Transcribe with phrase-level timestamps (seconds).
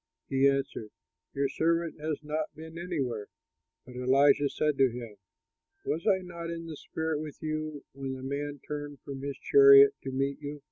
[0.29, 0.89] He answered,
[1.35, 3.27] "Your servant has not been anywhere."
[3.85, 5.17] But Elisha said to him,
[5.85, 10.09] "Was I not in spirit with you when the man turned from his chariot to
[10.09, 10.59] meet you?